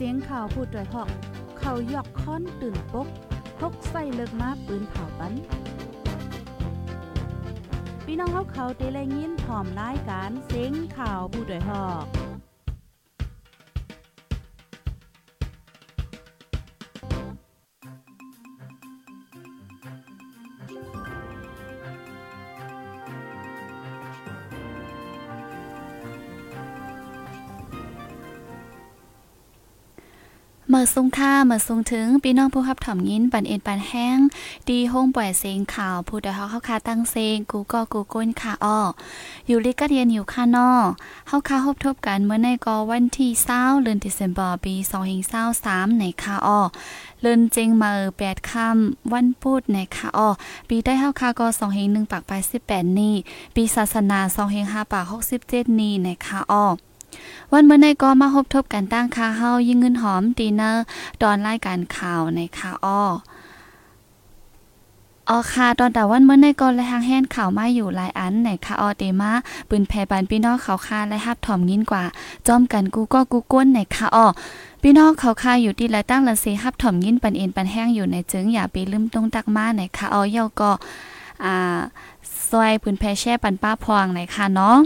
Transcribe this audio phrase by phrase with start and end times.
[0.00, 1.08] เสียงข่าวผู้ด้วยหอก
[1.58, 3.08] เขายอกค้อนตื่นปก
[3.60, 5.32] พกใส่เลิกมาปืนเผาปัน
[8.04, 12.17] พี่น้องเขาเขาเตะแลยินพร้อมรายการเสียงข่าวผู้ด้วยหอก
[30.80, 34.18] มื่อสุงค่าเมื่อสุงถึงพี่น้องผู้ขับถ่อมยินปันเอ็นปันแห้ง
[34.68, 38.78] ดีห้องปล่อยเสียงข่าวผู้ใดเฮาเข้าคาตั้งเซงกูก็กูก้นค่ะอ้อ
[39.46, 40.70] อยู่ลิกเรียนอยู่ค่ะนอ
[41.28, 44.74] เฮาคาพบทบกันเมื่อในกอวันที่20เดือนธันวาคมปี
[45.36, 46.60] 2023ในค่ะอ้อ
[47.20, 50.28] เลินเจงมาแปดค่ำวันพุธในค่ะอ้อ
[50.68, 52.32] ปีได้เฮาคาก็2เฮง1ปากไป
[52.64, 53.14] 18นี่
[53.54, 55.04] ปีศาสนา2เฮง5ปาก
[55.42, 56.66] 67นี่ในค่ะอ้อ
[57.52, 60.84] วันเมื่อในก็มาพบทบกันตั้งคาเฮายิ่งเงินหอมตีเนอร์
[61.22, 63.02] ตอนรายการข่าวในคาอ้อ
[65.30, 69.32] ออค่ะตอนแต่วันเมื่อในกอนและทางแห่นข่าวมาอยู่หลายอันไหนค่ะออเตมา
[69.68, 72.04] ปืนแพ่บันพี่น้องเขาคาและฮับถ่อมยินกว่า
[72.46, 74.26] จอมกันกูก็กูก้นไหนค่ะออ
[74.82, 80.70] พี่น้องเขาคาอยู่ที่ละตั้งละเสฮับถ่อมยินปันเอ็นปันแห้งอยู่ในจึงอย่าไปลืมตรงตักมาไหนค่ะออเยาก็
[81.44, 81.78] อ่า
[82.48, 84.76] ซอยปืนแพ่แช่ปันป้าพวงไหนค่ะเนาะ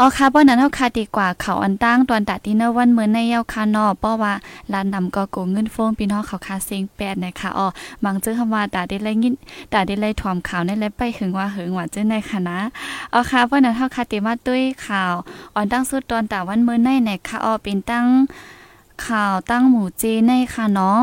[0.00, 4.32] อ๋อค่ะป้อนั้นเฮาคาดีกว่าเขาอันตั้งตอนตัดที่เนวันเหมือนในเยาคานอเพราะว่า
[4.72, 7.66] ลานนำก็โกเงินฟงพี่น้องเขาคาเสียงแปดนะคะอ๋อ
[8.04, 9.34] มังเจอคำว่าตาได้ไรยิน
[9.72, 12.58] ตาได้ไรถอมข่าวในไรไปหึงว่าหึงว่าเจ้ในค่ะนะ
[13.14, 15.14] อ๋อค่ะป้อนั้นเฮาคาติมาด้วยข่าว
[15.54, 18.06] อ่อนตั้งสุดตอนตาวันเหมือนในไหนค่ะอ๋อเป็นตั้ง
[19.06, 21.02] ข่าวตั้งหมู่เจในค่ะเนาะ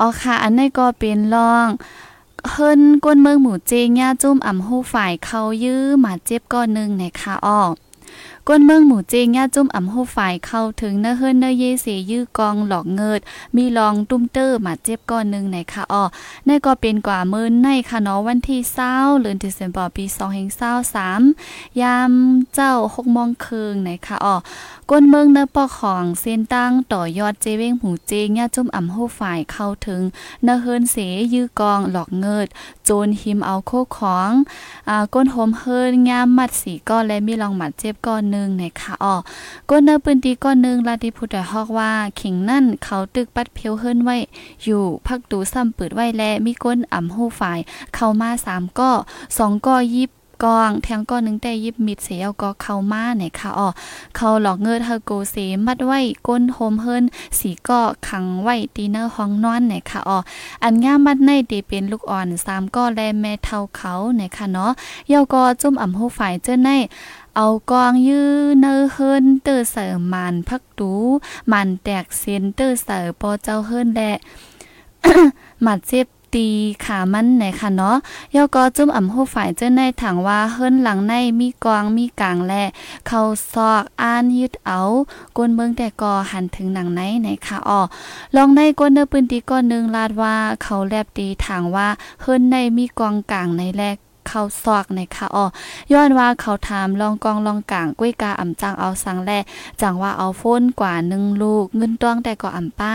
[0.00, 1.68] อ๋อค่ะอันนี้ก็เป็นรอง
[2.50, 7.74] เฮินก้นเมืองหมู่เจงย่าจุ้มอ่ำหูฝ่ายเขายื้อหมาเจ็บก้อนหนึ่งในคาออก
[8.48, 13.20] ก้นเมืองหมู่เจงย่าจุ่มอ่ำหูฝ่ายเข้าถึงเนื้อเฮิรนเนเยเสยื้อกองหลอกเงิด
[13.56, 16.04] มีลองตุ้มเตอร์มาเจ็บก้อนหนึ่งในค่ะอ้อ
[16.46, 21.22] ในก็เป็นกว่าเมื่นในค่ะเนาะวันที่เศร้าเดือนธันวาคมปีสองเฮงเศร้าสาม
[21.80, 22.12] ยาม
[22.54, 24.34] เจ้าหกมองคืนในค่ะอ้อ
[24.92, 30.02] ก้นเมืองเนปอของเส้นตั้งต่อยอดเจเว้งหูเจงย่าจุ่มอ่ำหูฝ่ายเข้าถึง
[30.44, 30.96] เนเฮินเส
[31.32, 32.46] ยื้อกองหลอกเงิด
[32.84, 34.32] โจนหิมเอาโคของ
[34.88, 39.16] อ่าก้นโฮมเฮินงามมัดสีก้อนและมีลองหมัดเจ็บก้อนหนึ่งในคะอ๋อ
[39.70, 44.16] ก้นเนปืนตีก้อนหนึ่งลาดิพุทธฮอกว่าขิงนั่นเขาตึกปัดเพียวเฮินไว้
[44.64, 47.58] อยู่พักตูซ้ำเปิดไว้และมีก้นอ่ำหูฝ่าย
[47.94, 48.92] เข้ามาสามก้อ
[49.38, 50.10] สองก้อยิบ
[50.44, 53.68] กองแทงก้อนหนึ่งแต่ยิบมิดเสียก็เข้ามาไหนค่ะอ๋อ
[54.16, 57.04] เขาหลอกเงินเฮโกเสมัดไว้ก้นโฮมเฮิรน
[57.38, 60.18] สีก็ขังไว้ตีเนอร์ห้องนอนไหนค่ะอ๋อ
[60.62, 64.70] อันง่ามัดในตีเป็นลูกอ่อนสามก็แลแม่เท่าเขาไหนค่ะเนาะ
[65.08, 66.70] เยาก็จุ่มอ่ำหูฝ่ายเจ้าใน
[67.36, 70.92] เอากองยื้อเนอเฮิรนเตอร์เสริมมันพักตู
[71.50, 74.00] มันแตกเซนเตอร์เสร์ปอเจ้าเฮิรนแล
[75.62, 76.48] หมัดเจ็บ ตี
[76.84, 77.96] ขามันไหนค่ะเนาะ
[78.34, 82.52] ยอก็จุ่มอ่ำหูฝ่ายเจ้าในถังว่าเฮิรนหลังในมีกองมีกลางแล
[83.06, 83.20] เขา
[83.52, 84.80] ซอกอ่านยึดเอา
[85.36, 87.80] กวนเมืองแต่กอหันถึงหนังไหนไหนค่ะอ๋อ
[88.36, 91.88] ลองในกวนเนื้อปืนตีก้อนนึงลาดว่าเขาแลบตีถังว่า
[92.20, 93.96] เฮิรนในมีกองกลางในแรก
[94.28, 95.44] เข้าซอกในค่ะอ๋อ
[95.92, 99.30] ย้อนว่าเขาถามลองกองลองกลางกุ้ยกาอ่ำจังเอาสังแล
[99.80, 102.92] จังว่าเอาโฟนกว่าหนึ่งลูกเงินต้องแต่ก็อ่ำป้า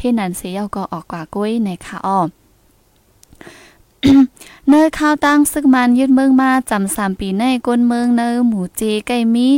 [0.00, 2.20] เฮ็ดนั้นเสียก็ออกกว่ากุ้ยในค่ะอ๋อ
[4.70, 9.48] เนยข้าวตั้งซึกมันยึดเมืองมาจำสามปีในก้นเมืองเนยหมูเจไก่มี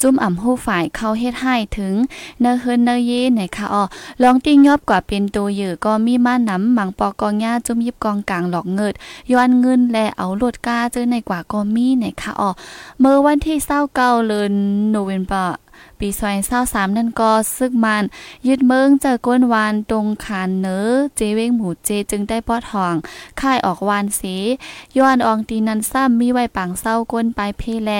[0.00, 1.94] จุ่มอ่ำหูฝ่ายเข้าเฮ็ดให้ถึง
[2.40, 3.84] เนยเฮินเนยเย่ไหนค่ะอ๋อ
[4.22, 8.94] ลองติ้งยอบกว่าเป็นตัวเยือก็มีมาน้ำหมังปอกองหญ้าจุ่มยิบกองกลางหลอกเงิด
[9.32, 12.50] ย้อนเงินและเอาโลดกาเจอในกว่าก็มีไหนค่ะอ๋อ
[13.00, 14.52] เมื่อวันที่เศร้าเก้าเดือน
[14.90, 15.58] โนเวมเบอร์
[15.98, 18.04] ปีซอยเศร้าสามนั่นก็ซึกมัน
[18.48, 20.78] ยึดเมืองเจอก้นวานตรงขานเนอ
[21.16, 22.94] เจเว้งหมูเจจึงได้ปอดทอง
[23.40, 24.36] ค่ายออกวานสี
[24.98, 27.90] ย้อนอองตีนันซ้ำมีไว้ปังเศร้าก้นปลายเพแล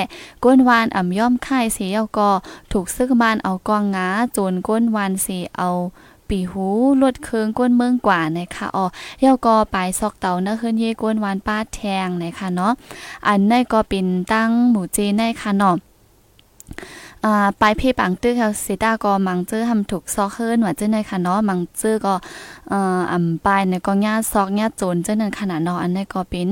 [0.44, 2.30] ก้นวานอ่ำย่อมค่ายเสียก็
[2.72, 5.70] ถูกซึกมันเอากองงาโจนก้นวานสีเอา
[6.28, 6.66] ปีหู
[7.02, 8.86] ลดเคืองก้นเมืองกว่านะคะอ๋อ
[9.20, 12.72] เย่าก็ปลายซอกเต่าเนื้อขึ้นเย่ก้นวานป้าแทงนะคะเนาะ
[13.26, 15.76] อันนี้ก็เป็นตั้งหมูเจในค่ะเนาะ
[17.24, 22.14] อ่าปลายเพปังตื้อเขาเซตาก็มังเจอทำถูกซอกเฮิรนว่าเจ้าในค่ะเนาะมังเจอก็
[22.72, 26.50] อ่ออ่ำปลายในก็ญาซอกญาโจนเจ้านั้นขนาดเนาะอันนี้ก็เป็น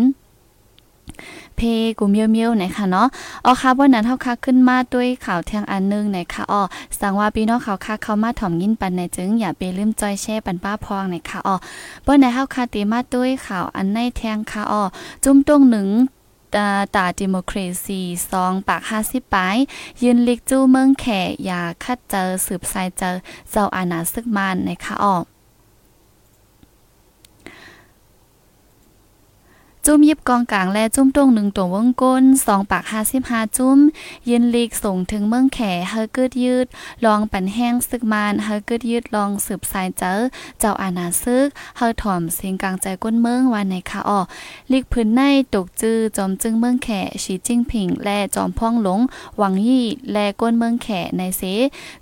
[1.57, 1.61] เพ
[1.99, 3.07] กูเมียวเมียวไหนค่ะเนาะ
[3.45, 6.63] อ๋อค่ะวันนั้นเฮาค่ะขึ้นมาด้วยข่าวเที่ยงอันนึงไหนค่ะอ๋อ
[6.99, 11.57] สังว่าพี่น้องเขาค่ะเข้ามาถ่อมยินปันในจึงอย่าไปลืมจอยแช่ปันป้าพองไหนค่ะอ๋อ
[12.03, 14.83] เปิ้นในเฮาค่ะตีมาด้วยข่าวอันในแทงค่ะอ๋อ
[15.25, 15.89] จุ่มตรงหนึ่ง
[16.55, 18.01] ตาตาดิโมครซี
[18.31, 19.57] ซองปากห้าสิบปลาย
[20.03, 21.07] ยืนลิกจู้เมืองแข
[21.45, 23.11] อย่าคัดเจอสืบสายเจอ
[23.51, 25.25] เจ้าอาณาซึกมานนะคะออก
[29.89, 33.79] จุ้มยิบกองกลางและจุ้มตรงหนึ่งตัววงก้นสองปากห้าสิบห้าจุ้ม
[34.27, 35.61] เยืนลีกส่งถึงเมืองแข
[35.91, 36.67] เฮอเกิดยืด
[37.05, 40.13] ลองปั่นแห้งซึกมานเฮอเกิดยืดลองสืบสายเจอ
[40.59, 41.47] เจ้าอาณาซึก
[41.77, 44.21] เฮอถ่อมเสียงกลางใจก้นเมืองวันในค่ะอ้อ
[44.73, 45.21] ลีกพื้นใน
[45.55, 46.89] ตกจื้อจอมจึงเมืองแข
[47.25, 49.01] สีจิ้งผิง และจอมพ่องหลง
[49.39, 51.43] หวังยี่และก้นเมืองแขในเส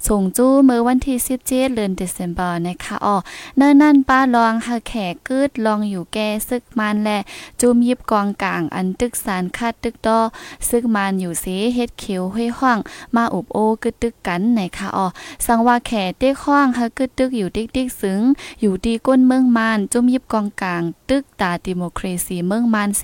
[0.07, 3.17] ส่งจู้เมื่อวันที่สิบเจ็ดเดือนเดซ ember นะคะอ้อ
[3.57, 4.93] เนินนั่นป้าลองเฮอแข
[5.29, 7.21] กึดลองอยู่แก่ซึกมันและ
[7.61, 10.21] จูมมยิบกองกลางอันตึกสารคาดตึกดอ
[10.69, 12.79] ซึ่งมันอยู่เสเฮ็ดเขียวห้วยห้อง
[13.15, 15.07] มาอุบโอกึดตึกกันในคะอ๋อ
[15.47, 18.21] สังว่าแขเต้ข้องเฮะกึดตึกอยู่ติ๊กติ๊กซึ้ง
[18.61, 23.03] อยู่ดีก้นเมืองมานจุ่มยิบกองกลาง ตึกตาดิโมครซีเมืองมานเส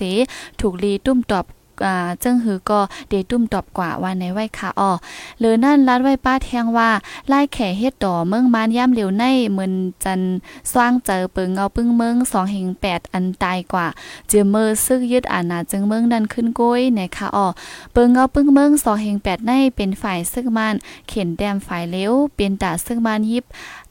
[0.59, 1.45] ถูกลีตุ้มตอบ
[1.85, 2.79] อ่าจึงหือก็
[3.09, 4.91] เดตุ้มตอบกว่าว่าในไว้ค่ะอ้อ
[5.39, 6.89] หรือนั่นลัดไว้ป้าแทงว่า
[7.27, 9.73] ไล่แข่เฮ็ดต่อเมืองมานย่ำเหลียวในเหมือน
[10.03, 10.21] จัน
[10.73, 13.87] สร้างเจอเปิงเงาปึ้งเมือง2แห่ง8อันตายกว่า
[14.27, 17.47] เจือเมอซึกยึดอาณาจึงเมืองดันขึ้นก้ยในค่ะอ้อ
[17.93, 20.75] เปิงเงาปึ้งเมือง2แห่ง8ในเป็นฝ่ายซึกมัน
[21.09, 23.45] เข็นแดมฝ่ายเลี้ยวเป็นตาซึกมันยิบ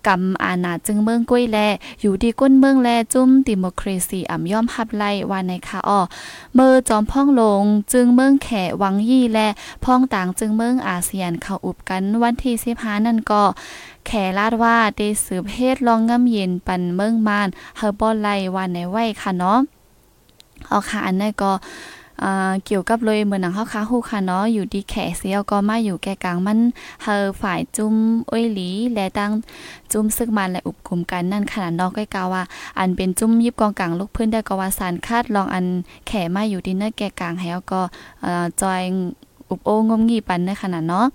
[0.07, 1.59] กำอาณาจึงเมืองก้วยแล
[2.01, 6.01] อยู่ดีก้นเมืองแลจุ้มดิโมครีซีอ่ำย่อมฮับไล่ว่าในค่ะอ้อ
[6.55, 7.63] เมื่อจอมพ่องลง
[7.93, 8.49] จึงเมืองแข
[8.83, 9.49] วังยี่และ
[9.85, 13.43] พ่องต่างจึงเมืองอาเซียนเข้าอุบกันวันที่15นั่นก็
[14.07, 19.59] แขลาดว่าได้สืบเฮ็ดลองงำเย็นปันเมืองมานเฮอบ่ไล่วันในไว้ค่ะเนาะ
[20.69, 21.53] เอาค่ะอันนั้นก็
[22.67, 26.59] เกี่ยวกับเลยเหมือนหนังเฮาค้าฮู้ค่ะเนาะอยู่ดีแขเสียวก็มาอยู่แก่กลางมัน
[27.03, 27.95] เฮอฝ่ายจุ้ม
[28.31, 29.33] อ้อยหลีและตั้ง
[29.93, 32.43] จุ้มซึกมันและอุบคุมกันนั่นขนาดนอกก็กล่าวว่า
[32.79, 35.67] อันเป็นจุ้มยิบกองกลางลูกพื้นได้ก็ว่าสารคาดลองอัน
[36.07, 37.81] แขมาอยู่ดีเนอร์แก่กลางแล้วก็
[38.23, 38.83] เอ่อจอย
[39.49, 41.07] อุบโองมงีปันในขนาดเนาะ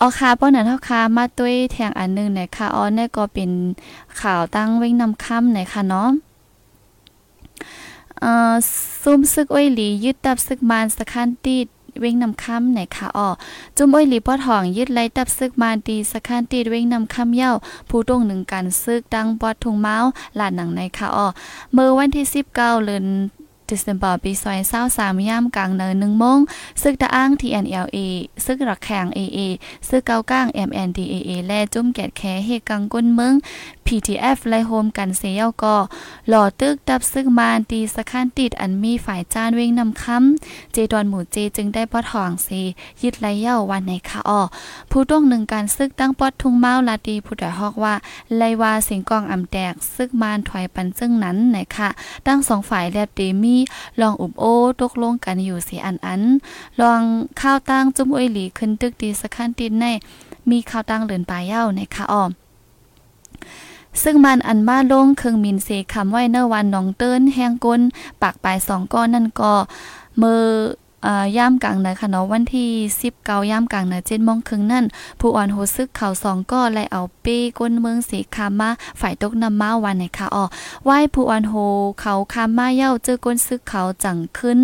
[0.00, 3.50] ออค่ะป้อนนั้นเฮาค่ะมาด้วยแทงอันนึงนะคะออเนี่ยก็เป็น
[4.20, 6.08] ข่าวตั้งเว้งนำค่ำนะคะเนาะ
[8.24, 8.54] อ่อ
[9.02, 11.66] ซุ่มซึกอ้อยหลียึดตับซึกมานสะคันตีด
[12.00, 13.28] เว้งนำคำไหนคะอ้อ
[13.76, 17.52] จุ่มอ้อยหลีป้อทองยึดไล่ตับซึกมาตีสะคันตีดเว้งนำคำเย้า
[17.88, 21.26] ผู้ตรงหนึ่งการซึกดังปอดทุงเมาส์ลาดหนังในคะอ้อ
[21.72, 23.06] เมื่อวันที่19เดือน
[23.70, 26.38] เดซ ember ปีซอยเศร้าสามย่ามกลางเนินหนึ่งโมง
[26.82, 27.98] ซึกตะอ้าง TNLA
[28.44, 29.38] ซึกรักแข่ง AA
[29.88, 33.34] ซึกเกาก้าง MNDAA และจุ่มแกดแคเฮกังก้นเมือง
[33.90, 35.76] PTF ไลโฮมกันเสียก็
[36.28, 42.60] หล่อตึกดับซึกมานตีสะข้านติดอันมีฝ่ายจานเวงนำคำเจดอนหมู่เจจึงได้ปอทองสี
[43.02, 44.40] ยึดไลเย้าวันในคะอ้อ
[44.90, 47.94] ผู้ต้องหนึ่งการซึกตั้งปอดทุ่งเมาลาตีผู้ดฮอกว่า
[48.36, 51.88] ไลวาสิงกองอำแตกซึกมานถอยปันซึ่งนั้นไหนค่ะ
[52.26, 53.56] ตั้งสองฝ่ายแลบเดมี
[54.00, 54.44] ลองอุบโอ
[54.80, 56.22] ตกลงกันอยู่สีอันอัน
[56.80, 57.02] ลอง
[57.40, 59.84] ข้าวตั้งจุ้มอวยหลีขึ้นตึกดีสะข้านติดใน
[60.50, 62.24] มีข้าวตั้งเลินปลายเย้าในคะอ้อ
[64.02, 67.80] ซึ่งมันอันมาลงเครื่องมินเซคำไว้เนวันหนองเติ้นแห้งก้น
[68.22, 69.52] ปากปลายสองก้อนนั่นก็
[70.18, 70.42] เมื่อ
[71.36, 72.70] ย่ามกลางนะค่ะเนาะวันที่
[73.10, 74.84] 19ย่ามกลางนะ7โมงครึ่งนั่น
[75.20, 78.70] ผู้อ่อนโหซึกเขาสองก็ไลเอาเป้ก้นเมืองสีคามา
[79.00, 80.44] ฝ่ายตกนำมาวันไหนค่ะอ๋อ
[80.84, 81.54] ไหว้ผู้อ่อนโห
[82.00, 84.58] เขาคามาเย้าเจอก้นซึกเขาจังขึ้น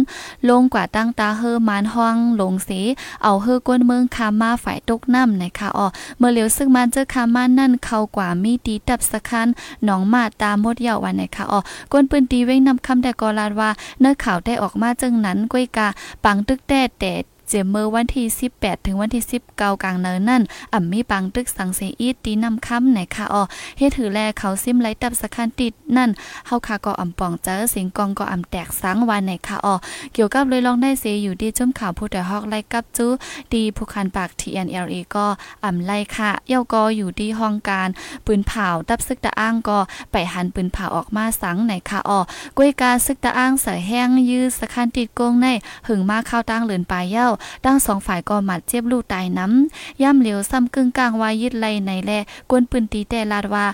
[0.49, 2.81] ลงกว่าตั้งตาเฮอมานห้องลงสี
[3.23, 5.87] เอาเฮอก้นเมืองคามาฝ่ายตกน้ำนะคะอ๋อ
[6.19, 9.49] เมื่อเหลียวซึกมันเจอคามานั่นเขากว่ามีตีตับสะคัน
[9.85, 11.61] หนองมาตามมดเยาวันไหนค่ะอ๋อ
[11.93, 13.71] ก้นปืนตีเว้งนำคำแต่กอลาดว่า
[14.01, 15.89] เนื้อข่าวได้ออกมาจึงนั้นก้อยกา
[16.27, 17.13] ปังตึกแต่แต่
[17.49, 18.27] เจมเมอร์วันที่
[18.57, 23.43] 18 ถึงวันที่ 19 กลางเนินนั่นอ่ำมีปังตึกสังเสอีตีนำค่ำไหนค่ะอ๋อ
[23.79, 26.11] เฮ็ดถือแลเขาซิมไลตับสคันติดนั่น
[26.47, 29.75] เฮาค่ะก็อ่ำป่องเจอสิงกองก็อ่ำแตกสังวันไหนค่ะอ๋อ
[30.13, 33.11] เกี่ยวกับเลยลองได้เสอยู่ดีจุ่มข่าวผู้แต่ฮอกไล่กับจู้
[33.55, 35.27] ดีผู้คันปาก TNLA ก็
[35.65, 37.89] อ่ำไล่ค่ะเย้าก็อยู่ดีห้องการ
[38.27, 39.79] ปืนเผาตับซึกตะอ้างก็
[40.13, 42.21] ไปหันปืนเผาออกมาสังไหนค่ะอ๋อ
[42.57, 45.47] กวยกาซึกตะอ้างใส่แห้งยื้อสคันติดกงใน
[45.87, 47.29] หึงมาเข้าตั้งเลือนปลายเย้า
[47.65, 52.13] ทั้งสองฝ่ายก็หมัดเจ็บลูกตายน้ำย่ำเหลียวซ้ำกึ่งกลางวายึดไลในแล
[52.51, 53.67] กวนปืนตีแต่ลาดว่า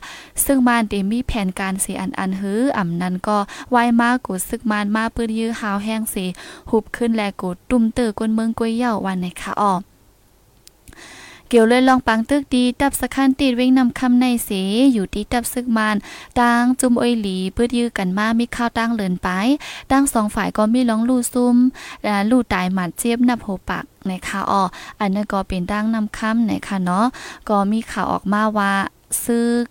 [0.44, 3.38] ซึ่งมานเดมีแผนการสีอันอันหืออ่ำนั้นก็
[3.74, 6.24] วายมากูซึกมานมาปืนยื้อหาวแห้งสี
[6.70, 9.74] หุบขึ้นแลกูตุ่มเตอกวนเมืองกวยเย่าวันในคะออ
[11.54, 14.50] เกี่ยวเลยลองปังตึกดีตับสะคันตีดเว้งนำคำในเส
[14.94, 15.96] อยู่ที่ตับซึกมาน
[16.38, 19.28] ตังจุมอ้อยหลีเพื่อยื้อกันมามีข้าวตั้งเลินไป
[19.90, 21.56] ตั้งสองฝ่ายก็มีร้องลู่ซุ่ม
[22.30, 24.62] ลู่ตายหมัดเจี๊ยบนับโหปักในข่าวออ
[25.00, 27.06] อันนั้นก็เป็นดังนำคำในค่ะเนาะ
[27.48, 28.72] ก็มีข่าวออกมาว่า
[29.24, 29.66] ซึก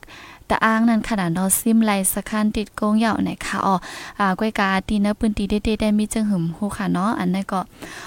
[0.49, 3.75] ตะอ้างนั่นขนาดนาะซิมไลสคันติดโกงเหย่าไหนค่ะอ๋อ
[4.19, 7.59] อ่าก้อยกาตีเนปืนตีเด้ๆได้มีจึงหึมฮู้ค่ะเนาะอันนั้นก็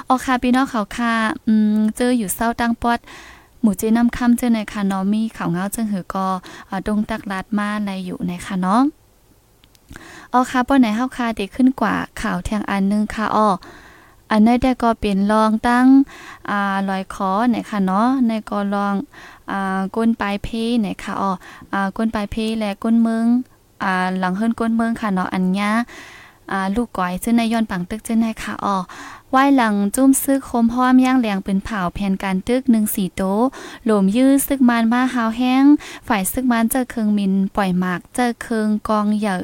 [0.09, 1.13] อ๋อค่ะพี่น้องเขาค่ะ
[1.47, 3.01] อืมเจออยู่เศร้าตั้งปอด
[3.67, 6.27] หมู่เจน้ำค่ำเจอในค่ะเนาะมีข่าวเงาจึงหือก็
[6.71, 8.83] อ่าดงตักลาดมาในอยู่ในค่ะเนาะ
[10.33, 13.49] อ๋อค่ะป้อไหนเฮาค่ะได้ขึ้นกว่าข่าวแทงอันนึงค่ะอ๋อ
[14.31, 15.87] อันนี้ได้ก็เป็นรองตั้ง
[16.51, 18.95] อ่าลอยคอเนี่ยค่ะเนาะในก็ลอง
[19.51, 20.49] อ่าก้นปลายเพ
[20.81, 21.31] เนี่ยค่ะอ๋อ
[21.73, 23.25] อ่าก้นปลายเพและก้นเมือง
[23.83, 25.71] อ่าหลังเฮิรนก้นเมืองค่ะเนาะอันญา
[26.53, 28.77] อ่าลูกก้อยซึ่งในย้อนปังตึกเจ้าในค่ะอ๋อ
[29.35, 33.23] ไหว้หลังจุ้มซึกคมพร้อมย่างแหลงเป็นเผาแผ่นการตึกหนึ่งสี่โต
[33.85, 35.65] หลมยื้อซึกมานมาหาวแห้ง
[36.09, 39.43] ฝ่ายซึกมันเจอเคืองมินปล่อยหมากเจอเคืองกองเหยอะ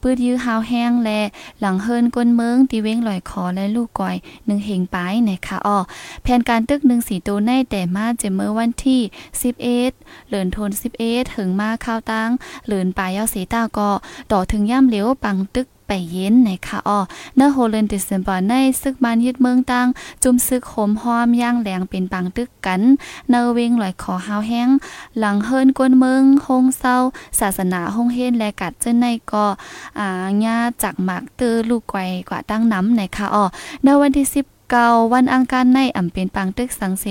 [0.00, 1.20] ปืดยื้อหาวแห้งและ
[1.60, 5.78] หลังเฮิรนก้นเมืองตีเว้งลอยคอและลูกก้อยหนึ่งเหงปายในคะอ๋อ
[6.22, 9.00] แผ่นการตึกหนึ่งสี่โตในแต่มาเจเมื่อวันที่
[9.42, 9.92] สิบเอ็ด
[10.28, 12.30] เหลินทนสิบเอ็ดถึงมาข้าวตั้ง
[12.66, 13.90] เหลินปลายเย้าสีตาก็
[14.32, 16.98] ต่อถึงย่ำเหลียวปังตึก ไปเย็นในค่ะอ้อ
[17.36, 19.86] เนอโฮเลนเดิสเซมบอร์ในซึกมันยึดเมืองตัง
[20.22, 22.82] จุ่มซึกโหมหอมย่างแหลงเป็นปังตึกกัน
[23.30, 24.68] เนอเวงลอยคอหาวแห้ง
[25.18, 26.96] หลังเฮิรนกวนเมืองฮงเศร้า
[27.40, 29.46] ศาสนาฮงเฮนและกัดเจ้าในก็
[29.98, 33.44] อ่าญาจากหมากตือลูกไกวกว่าตั้งน้ำในค่ะอ้อ
[33.82, 37.06] ในวันที่10เกาวันอังคารในอ่ำเป็นปังตึกสังเส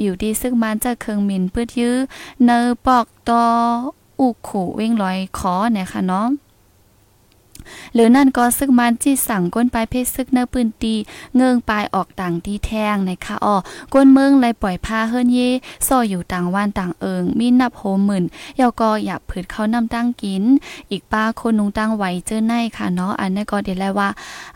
[0.00, 1.96] อยู่ดีซึ่งมันจะเคืองมินเพื่อยื้อ
[2.44, 3.44] เนอปอกตอ
[4.20, 6.28] อุขู่เว้งลอยคอเนี่ยค่ะเนาะ
[7.94, 10.94] หรือนั่นก็ซึกมันที่สั่งก้นปลายเพศซึกเนื้อปืนตี
[11.36, 13.56] เงิงปลายออกต่างตีแทงในค่ะอ้อ
[13.94, 15.48] ก้นเมืองเลยปล่อยพาเฮิรนเย่
[15.86, 18.24] ซ่ออยู่ต่างวันต่างเอิงมีนับโหหมื่น
[18.60, 20.42] ยาก็อยากผืดเขานำตั้งกิน
[20.90, 24.08] อีกป้าคนนุงตั้งไว้เจอในค่ะเนาะอันนี้ก็เดี๋ยวแล้วว่า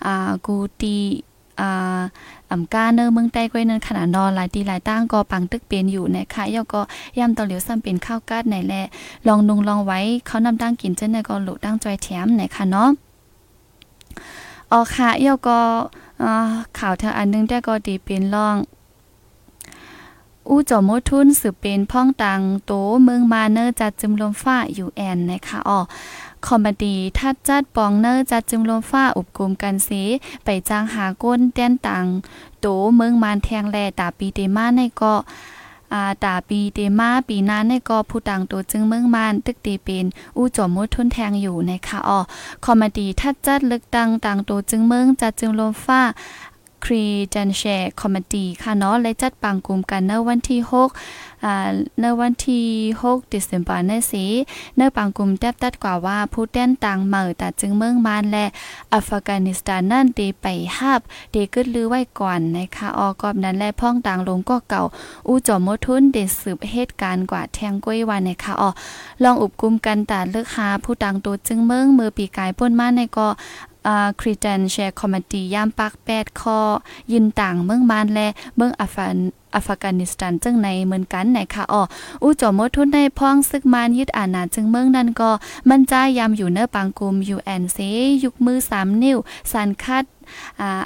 [0.04, 0.96] อ่ากูตี
[1.61, 2.00] อ่า
[2.54, 6.80] อำกาเนอเมืองใต้ก้อยนั้นขนาดนอนหลายตีหลายตั้งก็ปังตึกเป็นอยู่นะคะยอก็
[7.18, 8.75] ย่ำตอเหลียวซ้ำเป็นข้าวกาดไหนแล
[9.26, 12.88] ลองนุงลองไว้เขานำตั้งกินเจ้าในก็หลุตั้งจอยแถมไหนค่ะเนาะ
[14.73, 15.58] ออค่ะเอี่ยวก็
[16.78, 18.56] ข่าวทางอันนึงได้ก็ดีเป็นร่อง
[20.49, 22.73] อู้จอมทุนสืบเป็นพ่องตังโต
[23.04, 25.78] เมืองมาเนอร์จัดจึมลมฟ้าอยู่แอนนะคะอ๋อ
[26.46, 29.90] คอมบดีทัดจัดปองเนอร์จัดจึมลมฟ้าอุบกลมกันเส
[30.44, 32.06] ไปจ้างหาก้นแต้นตัง
[32.60, 35.14] โตเมืองมานแทงแลตาปีเตมาในเก็
[35.92, 42.20] อาตาปีเตมาปีนั้นในก็ผู้ต่างตัวจึงเมืองมานตึกตีเป็นอู้จอมมุดทุนแทงอยู่ในคะออ
[42.64, 46.02] คอมเมดี้ทัดจัดลึกตังต่างตัวจึงเมืองจัดจึงลมฟ้า
[46.84, 51.68] ครีจันแชร์คอมเมดี้ค่ะเนาะและจัดปังกลุ่มกันในวันที่6อ่า
[52.00, 52.66] ในวันที่
[53.02, 54.24] 6ดิเซมบอร์ในสี
[54.78, 58.46] ในปังกลุ่มแทบตัดกว่าว่าผู้เต้นต่างเหม่อแต่จึงเมืองมานและ
[58.92, 61.00] อัฟกานิสถานนั่นตีไปฮับ
[61.34, 64.82] ตีกึดลือไว้ก่อนนะคะออกอบนั้นและพ้องต่างลงก็เก่า
[65.26, 68.70] อู้จอมทุนเดสืบเหตุการณ์กว่าแทงก้อยวันนะคะอ๋อ
[69.22, 73.28] ลองอุบกุมกันตาเลือกหาผู้ต่างตัวจึงเมืองมือปีกายป้นมาในก็
[74.20, 76.58] คริเตนแชร์คอมมตี้ยามปักแปดคอ
[77.12, 79.16] ยินต่างเมืองมานและเมืองอัฟาน
[79.54, 81.82] อัฟกานิสถานจึงในเหมือนกันไหนค่ะอ๋อ
[82.22, 85.30] อู้จอมทุนในพ้องซึกมานยึดอาณาจึงเมืองนั้นก็
[85.68, 87.78] มันใจยามอยู่เนื้อปังกุม UNC
[88.24, 89.18] ยุกมือ 3 นิ้ว
[89.52, 90.04] สันคัด
[90.60, 90.82] อ่า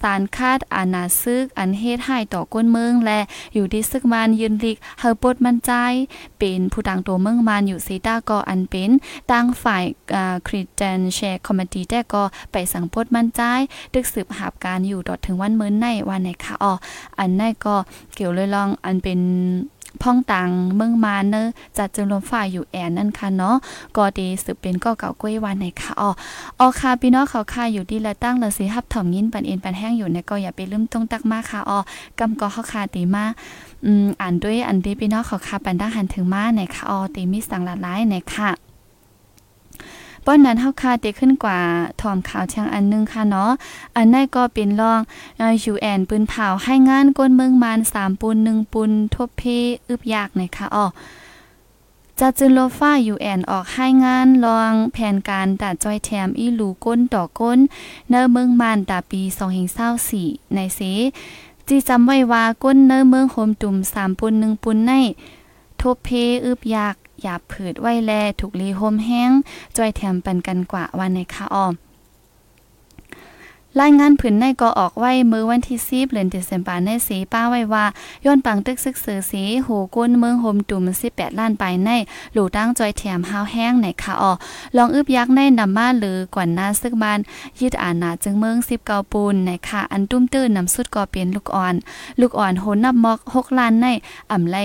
[0.00, 3.20] สารคาดอานาซึกอันเฮ็ดให้ต่อก้นเมืองและ
[3.54, 5.72] อยู่ที่ซึกมันยืนลิกเฮาปดมันใจ
[6.38, 8.90] เป็นผู้ต่างตัวเมืองมันอยู่ซีตาก็อันเป็น
[9.30, 9.84] ตั้งฝ่าย
[10.46, 13.40] คริสเตนแชร์คอมมิตี้แต่ก็ไปสังปดมันใจ
[13.94, 16.72] ดึกสืบหาบการอยู่ดอดถึงวันเมื้อในวันไหนคะอ๋อ
[17.18, 17.74] อันนั่นก็
[18.14, 19.20] เกี่ยวเลยลองอันเป็น
[20.02, 21.42] พ่องตังเมืองมาเนอ
[21.76, 23.56] จัดจึงลมฝ่ายอยู่แอนนั่นค่ะเนาะ
[23.96, 26.10] ก็ดีสืบเป็นก็เก่าก้วยวันไหนค่ะอ๋อ
[26.60, 31.78] ออค่ะพี่น้องเขาค่ะอยู่ดีละตั้งละสิฮับถ่อมยินปันเอ็นปันแห้งอยู่ในก็อย่าไปลืมตรงตักมาค่ะอ๋อ
[32.18, 33.24] กำก็เขาค่ะตีมา
[33.84, 38.50] อืมอ่านด้วยอันดีพี่น้องเขาค่ะปันด้าหันถึงมาไหนค่ะอ๋อตีมีสั่งละลายไหนค่ะ
[40.24, 41.58] ป้อนนั้นเฮาคาเตขึ้นกว่า
[42.00, 43.50] ถอมข่าวชียงอันนึงค่ะเนาะ
[43.96, 45.00] อันนั้นก็เป็นรอง
[45.64, 49.42] ยูแอนปืนเผาให้งานก้นเมืองมาน3ปูน1ปูนทบเพ
[49.88, 50.86] อึบยากนะคะอ๋อ
[52.18, 57.58] จะจึนโลฟ้ายูแอนออกให้งานรองแผนการตัดจอยแถมอีหลูก้นต่อก้น
[58.10, 59.22] เนอเมืองมานตาปี
[59.88, 60.80] 2024ในเส
[61.68, 64.92] จีจำไว้ว่าก้นเนอเมืองโฮมตุ่ม3ปุน1ปุนใน
[65.80, 66.08] ทบเพ
[66.44, 69.30] อึบยาก ยาบผืดไว้แลถูกลีโฮมแห้ง
[69.76, 71.74] จอยแถมปันกันกว่าวันในค่ะออม
[73.78, 77.84] รายงานผืนในก็ออกไว้มือวันที่10เดือนเดซมบาในสีป้าไว้ว่า
[78.24, 81.90] ย้อนปังตึกซึกสือสีโหก้นเมืองโฮมตุ่ม18ล้านไปใน
[82.32, 84.32] หลู่ตั้งจอยแถมฮาวแห้งในค่ะออ
[84.76, 87.18] ลองอึบยักในนำมาหรือกว่านาซึกบ้าน
[87.60, 91.74] ยึดอานาจึงเมือง19ปูนในค่ะอันตุ้มตื้นนำสุดก็เป็นลูกอ่อน
[92.20, 93.86] ลูกอ่อนโหนนับมอก6ล้านใน
[94.30, 94.56] อ่ำไล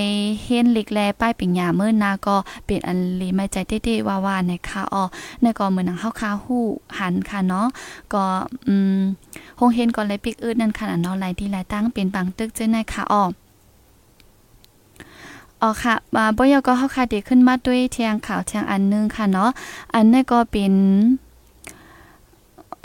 [0.43, 2.35] เฮ็นลิกแลป้ายปิงยาเมื่อนาก็
[2.65, 5.03] เป็นอันลีไม่ใจเต้ๆว่าในค่ะออ
[5.41, 6.65] ในก็เหมือนหนังเฮาคาฮู้
[6.97, 7.67] หันค่ะเนาะ
[8.13, 8.23] ก็
[8.67, 8.94] อืม
[9.59, 13.31] ฮงเฮนก่อนเลยปิกอืดนั่นขนาดนอนไหลที่ไหลตั้งเป็นบางตึกเจ้านายค่ะออก
[15.61, 19.49] อ๋อค่ะมาบ่ยก็เฮาค่ะเด็กขึ้นมาด้วยเทียงข่าวเทียงอันนึงค่ะเนาะ
[19.93, 20.73] อันนี้ก็เป็น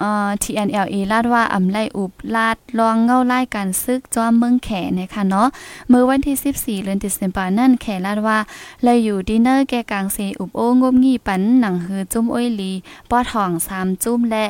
[0.01, 5.49] เอ่อ TNLA ลาดว่าอำไลอุบลาดลองเงาไล่การซึกจอมเมืองแขนะคะเนาะ
[5.89, 8.39] เมื่อวันที่ 14เดือนตุลาคมนั่นแขลาดว่า
[8.83, 12.73] เลยอยู่ดินเนอร์แกกลางเซอุบโองบงีปันหนังหือจุ้มอ้อยลี
[13.11, 14.45] ป้อทอง3จุ้มและ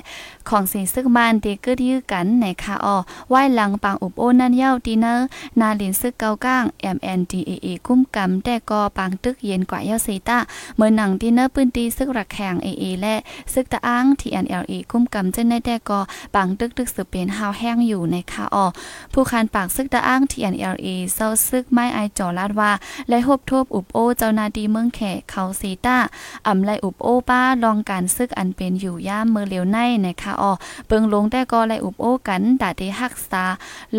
[0.49, 2.97] ของสีซึกมานเดกึดยื้อกันในคาออ
[3.29, 5.27] ไหว้หลังปางอุบโอนั่นเย้าดินเนอร์
[5.61, 6.65] นาลินซึกเกาก้าง
[6.97, 10.39] MNDAA กุ้มกำแต่ก็ปางตึกเย็นกว่าเย้าเซตา
[10.77, 13.15] เมื่อหนังดินเนอร์ปืนตีซึกรักแข่ง AA และ
[13.53, 16.01] ซึกตะอ้าง TNLA กุ้มกำเจนในแต่ก็
[16.35, 18.67] บางตึกตึกสืบเป็นฮาวแห้งอยู่ในคาออ
[19.13, 22.73] ผู้คันปากซึกตะอ้าง TNLA เศร้าซึกไม่ไอจอลาดว่า
[23.09, 25.99] และหบทบอุบโอเจ้านาดีเมืองแขกเขาซีตา
[26.47, 30.53] อำไลอุบโอป้าลองการซึกอันเป็นอยู่ย่ามเมื่อเลียวในในคาออ
[30.87, 33.45] เปิงลงแต่ก็ไลอุบโอกันดาเดฮักษา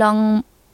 [0.01, 0.17] ลอง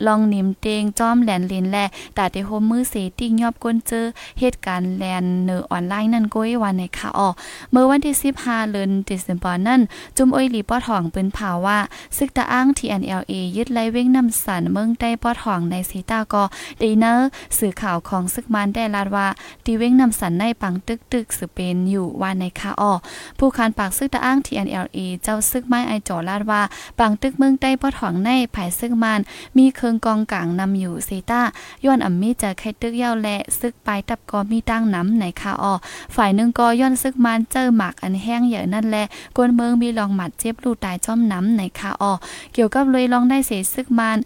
[0.06, 1.77] ลองนิมเตงจอมแหลนลินแล
[2.18, 4.06] ตาเดโฮมมือเสติ้งยอบก้นเจอ
[4.39, 7.30] เหตุการณ์แลนเนอออนไลน์นั่นก้อยวันในค่ะออ
[7.72, 9.82] เมื่อวันที่15เดือนเดซมบอร์นั่น
[10.18, 11.77] จุมอ้อยหลีป้อทองเปิ้นผ่าว่า
[12.18, 16.44] ซึกตะอ้าง TNLA ยึดไล่เว้งนำสันเมืองใต้ป้อทองในสีตาก็
[16.82, 17.27] ดีเนอร์
[17.58, 19.27] สื่อข่าวของซึกมันได้ลาดว่า
[19.66, 22.94] ดีเว้งนำสันในปังตึกตึกสืเป็นอยู่วันในค่ะออ
[23.39, 26.62] ผู้คานปากซึกตะอ้าง TNLA เจ้าซึกไม้ไอจอลาดว่า
[27.00, 29.20] ปังตึกเมืองใต้ป้อทองในภายซึกมัน
[29.58, 31.41] มีเครื่องกองกลางนำอยู่เซต้า
[31.86, 35.74] ย้อนอ่ำมีจะไข่ตึกยาวและซึกไปตับกอมีตั้งน้ำในคาออ
[36.15, 42.13] ฝ่ายหนึ่งก็ย้อนซึกมันเจอหมักอันแห้งเหยอะนั่นแหละกวนเมืองมีลองหมัดเจ็บลูตายจ้อมน้ำในคาออ
[42.53, 44.17] เกี่ยวกับเลยลองได้เสซึกมัน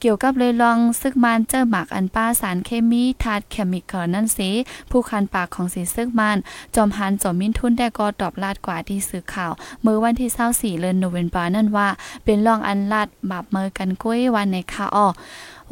[0.00, 4.50] เกี่ยวกับเลยลองซึกมันเจอหมักอันป้าสารเคมีทาดเคมีคอลนั่นสิ
[4.90, 6.36] ผู้คันปากของสีซึกมัน
[6.74, 11.88] จอมหันจอมมินทุนได้ก็ตอบลาดกว่าที่สื่อข่าวเมื่อวันที่24เดือนโนเวมบานั่นว่า
[12.24, 15.08] เป็นลองอันลาดบาบเมือกันก้วยวันในคาออ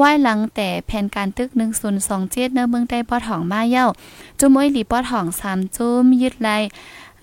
[0.00, 3.86] ว่ายหลังแต่แผนการตึก1 0 2เจ็ดเนื้อเมืองใต้ปอทองมาเย้า
[4.38, 6.48] จุ้มอ้อยหลีปอทอง3จุ้มยึดไล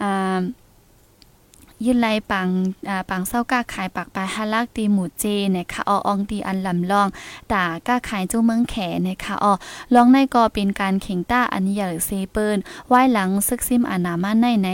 [0.02, 0.40] อ่า
[1.86, 2.48] ยืนไลปัง
[2.90, 7.08] อ่าปังเศร้าก้าขายปักปลายฮาลักตีหมูเจเนะคะออองตีอันลำลอง
[7.52, 8.76] ตาก้าขายจูเมืองแข
[9.08, 9.54] นะคะออ
[9.94, 12.58] ลองในก็เป็นการเข่งต้าอันใหญ่เซเปิล
[12.88, 14.70] ไว้หลังซึกซิมอานามาในไหน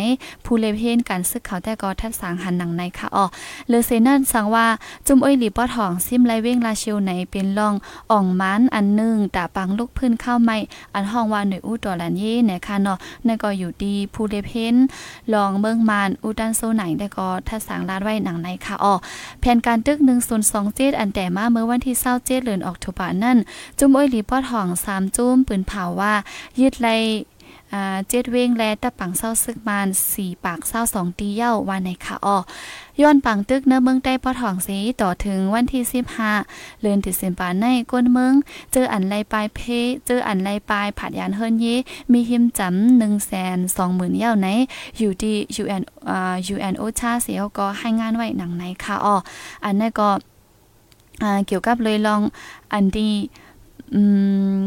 [0.46, 3.26] ผู้เลเพนการซึกเขาแต่ก็ทัดสางหันหนังในค่ะออ
[3.70, 4.68] เลเซนันสั่งว่า
[5.08, 7.74] จุ่มอ้อยหลีป้อทองซิมไลเว้งลาชิวไหนเป็นลอง
[8.12, 10.58] อ่องมันอันนึงตาปังลูกพื้นเข้าไม่
[10.94, 14.76] อันห้องว่าหน่วยอู้ตัวลันเย่นะคะเนาะในก็อยู่ดีผู้เลเพน
[15.34, 18.94] ลองเมืองมานอุดันโซไหนได้ก็ถ้าสางลาดไว้หนังในค่ะอ๋อ
[19.40, 20.12] แผนการตึก1 0
[20.52, 23.38] 2 7อันแต่มาเมื่อวันที่27เดือนออกตุลานั่น
[23.78, 26.14] จุ้มอ้อยหลีปอดห้อง3จุ้มปืนเผาว่า
[26.62, 26.88] ยึดไล
[27.74, 32.38] อ่าเจ็ดเวงและตะปังเศร้าซึกมานสี่ปากเศร้าสองตีเย้าวันในค่ะอ้อ
[33.02, 36.32] ย้อนปังตึกเนื้อเมืองใต้ปอทองสีต่อถึงวันที่สิบห้า
[36.82, 38.34] เลือนติดสินปานในก้นเมือง
[38.72, 39.60] เจออันไลปลายเพ
[40.06, 41.66] เจออันไลปลายผัดยานเฮิรนเย
[42.12, 44.48] มีหิมจำหนึ่งแสนสองหมื่นเย้าไหน
[44.98, 49.16] อยู่ที่ UN อ่า UN โอชาเสียก็ให้งานไว้หนังในค่ะอ้อ
[49.66, 50.10] อันนั้นก็
[51.48, 52.22] เกี่ยวกับเลยลอง
[52.74, 53.10] อันดี
[53.94, 54.02] อื
[54.60, 54.64] ม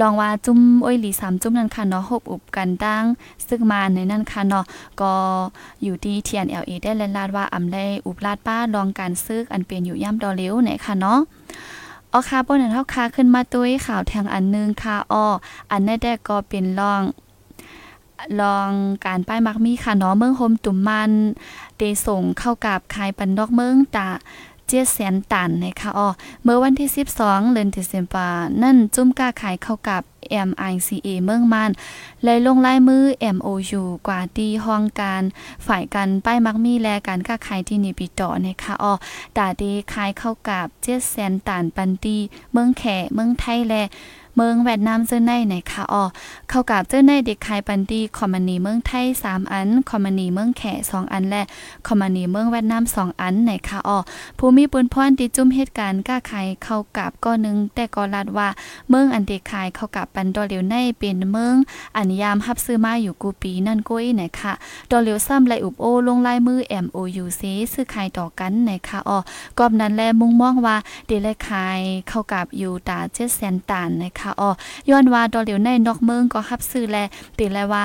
[0.00, 3.04] ลองว่าจุ้มอ้อยหลีสามจุ้มนั่นค่ะเนาะหบอุบกันดัง
[3.48, 4.64] ซึ่งมาในนั่นค่ะเนาะ
[5.00, 5.14] ก็
[5.82, 11.18] อยู่ที่ TNLA ได้แลนลาดว่าอำได้อุบลาดป้าลองการซึกอันเป็นอยู่ย่ำดอเลี้ยวไหนค่ะเนาะ
[12.12, 15.24] ออค่ะปนนั้นเฮาค่ะขึ้นมาตุ้ยข่าวแทงอันนึงค่ะอ้อ
[15.70, 17.02] อันนี้ได้ก็เป็นลอง
[18.40, 18.70] ลอง
[19.06, 21.10] การป้ายมักมีค่ะเนาะเมืองโฮมตุ่มมัน
[21.76, 24.08] เดส่งเข้ากับคายปันดอกเมืองตา
[24.68, 26.08] เจ็ดแสนตันนะคะอ๋อ
[26.42, 26.88] เมื่อวันที่
[27.20, 28.28] 12เดือนธันวา
[28.62, 30.02] นั่นจุ้มกล้าขายเข้ากับ
[30.48, 31.70] MICA เมืองมัน
[32.24, 33.04] เลยลงลายมือ
[33.36, 35.22] MOU กว่าที่ห้องการ
[35.66, 38.92] ฝ่ายกันป้ายมักมีแลการค้าขายที่นิปิต่อนะคะอ๋อ
[39.36, 42.16] ตาดีขายเข้ากับเจ็ดแสนตันปันตี
[42.52, 43.74] เมืองแขเมืองไทยแล
[44.36, 46.04] เมืองเวียดนามเจ้ในไหนค่ะอ๋อ
[46.48, 51.42] เข้ากับเจ้าในเด็กขายปันดีคอมมานีเมืองไทย 3 อัน คอมมานีเมืองแข2อัน และ
[51.86, 53.98] คอมมานีเมืองเวียดนาม2อันไหนค่ะอ๋อ
[54.38, 58.48] ผู้มีปืนพรที่จุ่มเหตุการณ์ก้าขายเข้ากับก็นึงแต่ก็ลาดว่า
[58.88, 61.56] เมืองอันเด็กขายเข้ากับปันดอเหลียวในเป็นเมือง
[61.96, 64.52] อันยามรับซื้อมาอยู่กูปีนั่นก้ยไหนค่ะ
[64.90, 69.18] ดอเหลียวซ้ำไลอุบโอลงลายมือ MOU ซีซื้อขายต่อกันไหนค่ะอ๋อ
[69.58, 74.50] กอบนั้นแลมุ่งมองว่าเดลขายเข้ากับอยู่ตาเจ็ดแสนตานนะคะอ๋อ
[74.90, 76.96] ย้อนว่าดอเหลียวในนอกเมืองก็รับซื้อแล
[77.38, 77.84] ติแลว่า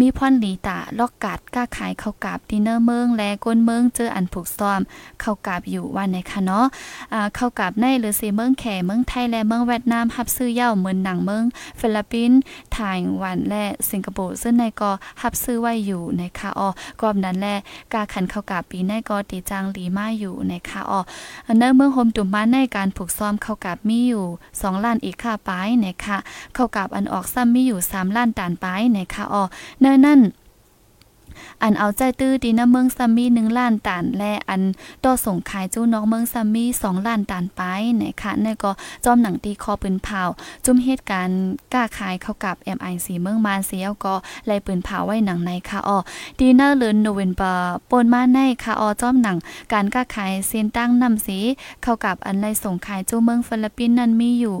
[0.00, 4.80] มีพ่อนหลีตาลอกกาดกล้าขายเข้ากับดินเนอร์เมืองและก้นเมืองเจออันผูกซ้อม
[5.20, 6.66] เข้ากับอยู่วันไหนค่ะเนาะ
[7.12, 11.44] อ่าเข้ากับในหรือสีเมืองแขเมืองไทยและเมืองเวียดนามรับซื้อเย่าเหมือนหนังเมือง
[11.80, 12.38] ฟิลิปปินส์
[12.72, 14.90] ไทยวันและสิงคโปร์ซึ่งในก็
[15.22, 16.68] รับซื้อไว้อยู่นะคะอ๋อ
[17.00, 17.46] กอบนั้นแล
[17.92, 21.00] กาขันเข้ากับปีในก็ตีจางหลีมาอยู่นะคะอ๋อ
[21.58, 24.24] เนื้อเมืองโฮมตุมบ้านในการผูกซ้อมเข้ากับมีอยู่
[24.54, 26.18] 2ล้านอีกค่าปายนะคะ
[26.54, 29.42] เข้ากับอันออกซ้ำมีอยู่3ล้านตานป้ายนะคะอ๋อ
[29.80, 30.20] เนื้อนั่น
[31.62, 34.62] อันเอาใจตื้อดีนะเมืองซัมมี่หนึ่งล้านตานและอัน
[35.04, 37.62] ต่อส่งขายจู้น้องเมืองซัมมี่สองล้านตานไป
[38.00, 38.70] นะคะนี่ก็
[39.04, 40.22] จอมหนังตีคอปืนเผา
[40.64, 41.38] จุ่มเหตุการณ์
[41.74, 44.14] กล้าขายเข้ากับ MI4 เมืองมานเสียวก็
[44.46, 45.98] ไล่ปืนเผาไว้หนังในค่ะอ๋อ
[46.38, 49.36] ดีเนอร์เลือนโนเวนเบอร์ปนมาในค่ะอ๋อจอมหนัง
[49.72, 51.38] การกล้าขายเส้นตั้งนำสี
[51.82, 54.56] เข้ากับอันไล่ส่งขายจู้เมืองฟิลิปปินส์นั้นมีอยู่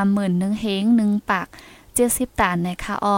[0.00, 1.48] 31,000เฮง1ปาก
[1.96, 3.14] 70ตานนะคะอ๋อ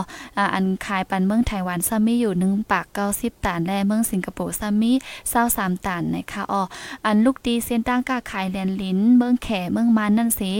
[0.54, 2.86] อันขายปันเมืองไต้หวันซัมมี่อยู่1ปาก
[3.16, 4.96] 90ตานและเมืองสิงคโปร์ซัมมี่
[5.42, 6.62] 23ตานนะคะอ๋อ
[7.04, 10.52] อันลูกดีเส้นตั้งกาขายแลนลิ้น เมืองแขเมืองมันนั่นสิ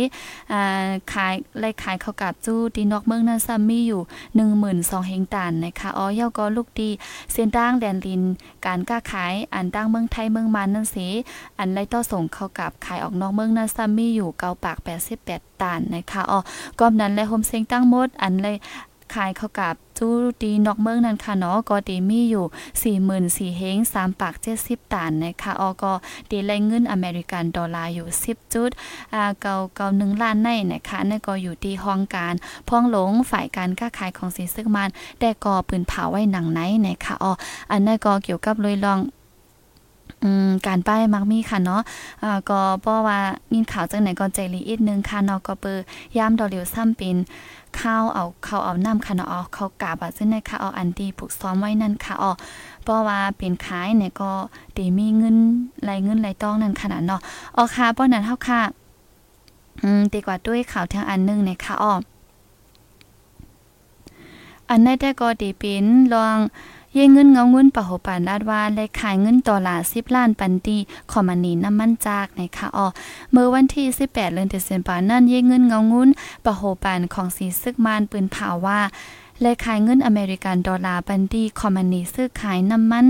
[0.53, 4.03] อ่าขายไล่ขายเข้ากับจู้ดีนอกเมืองนั้นซัมมี่อยู่
[4.57, 6.91] 12,000เฮงตานนะคะอ๋อย่อก็ลูกดี
[7.33, 8.23] เส้นตั้งแลนลิ้น
[8.67, 11.09] การกาขายอันตั้งเมืองไทยเมืองมันนั่นสิ
[11.59, 16.39] อันไล่ต่อส่งเข้ากับขายออกนอกเมืองนั้นซัมมี่อยู่9ปาก88ตานนะคะอ๋อ
[16.79, 18.57] ก็นั้นและโฮมเซ็งตั้งหมดอันเลย
[19.15, 22.45] ขายเขากับจู้ดีนอกเมืองนั่นค่ะเนาะก็ดีมีอยู่
[23.51, 25.93] 44,000เฮง3ปาก 70ตานนะคะออก็
[26.31, 28.71] ดีแลเงินอเมริกันดอลลาร์อยู่ 10จุด
[29.15, 32.35] อ่าเกาเกา1ล้านในนะคะนั่นก็อยู่ที่ห้องการ
[32.69, 34.89] พ้องหลงฝ่ายการค้าขายของสินซึกมัน
[35.21, 37.33] แต่ก็ปืนเผาไว้หนังไหนนะคะออ
[37.71, 38.99] อันนั้นก็เกี่ยวกับเลยลอง
[40.67, 41.83] การป้ายมักมีค่ะเนาะ
[42.23, 43.19] อ่าก็เพราะว่า
[43.53, 45.81] ยินข่าวจังไหนก็ใจลีอีกนึงค่ะเนาะก็เปิด
[46.19, 47.17] ยามดอเหลียวซ้ำเป็น
[47.81, 52.33] ข้าวเอาข้าวเอาน้ำค่ะเนาะเอาข้าวกาบอะซึ่งในค่ะเอาอันดีผูกซ้อมไว้นั่นค่ะอ๋อ
[52.83, 54.31] เพราะว่าเป็นขายเนี่ยก็
[54.77, 55.37] ตีมีเงิน
[55.83, 57.21] ไหลเงินไหลต้องนั่นขนาดเนาะ
[57.57, 58.61] อ๋อค่ะเพราะนั้นเฮาค่ะ
[59.83, 61.95] อืมดีกว่าด้วยข่าวทางอันนึงเนี่ยค่ะอ๋อ
[64.71, 66.39] อันนั้นแต่ก็ดีเป็นลอง
[66.99, 70.77] เยเงินเงาเงินปะโหปานลาดว่าและขายเงินต่อลา10ล้านปันตี
[71.11, 72.87] ขอมันนีน้ำมันจากในคะอ๋อ
[73.33, 76.09] เมื่อวันที่ 18เดือนธันวาคมนั้นเยเงินเงาเงิน
[76.45, 78.81] ปะโหปานของสีซึกมานปืนเผาว่า
[79.41, 83.07] และขายเงินอเมริกันดอลลาร์บันดีคอมมานีซื้อขายน้ำมัน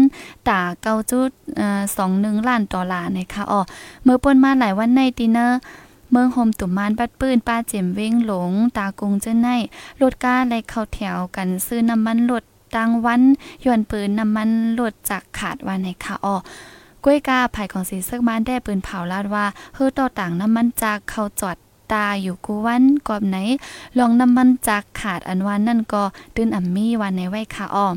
[0.48, 1.30] ตาเก้าจุด
[1.96, 3.60] สองหนึ่งล้านดอลลาร์นะคะอ๋อ
[4.04, 5.58] เมื่อปนมาหลายวันในดินเนอร์
[6.10, 9.48] เมืองโฮมตุ่มมานปัดปืนป้าเจ็มเว้งหลง ตากงเจ้าใน
[10.00, 12.44] รถก้าและเข้าแถวกันซื้อน้ำมันรถ
[12.74, 13.22] ตังวัน
[13.64, 16.36] ย้อนปืนน้ำมันหลดจากขาดวันในค่ะอ้อ
[17.04, 21.56] กล้วยกาภายของสีซึกมานได้ปืนเผาลาดว่าเฮือต่อต่างน้ำมันจากเขาจอด
[21.92, 23.36] ตาอยู่กูวันกอบไหน
[23.98, 26.02] ลองน้ำมันจากขาดอันวันนั่นก็
[26.36, 27.88] ตื่นอ่ำมี่วันในไว้ค่ะอ้อ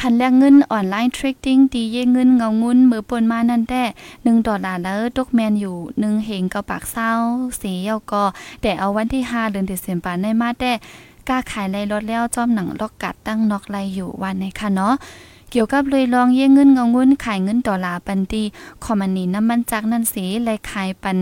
[0.00, 3.82] คันแลกเงินออนไลน์เทรดดิ้งตีเยเงินเงางุนมือปนมานั่นแต่
[4.14, 7.12] 1ดอลลาร์แล้วตกแมนอยู่1เฮงกับปากเศร้า
[7.60, 8.24] สีเยาก็
[8.62, 10.72] แต่เอาวันที่5เดือนเดือนปานได้มาแต่
[11.28, 14.94] กล้าขายไล่รถแล้วจอมหนังลอกกัดตั้งนอกไรอยู่วันในค่ะเนาะ
[15.50, 18.42] เกี่ยวกับเลยลองเย่เงินเงาเงินขายเงินดอลลาร์ปันตี
[18.84, 21.16] คอมมานีน้ำมันจากนั่นสีไล่ขายปัน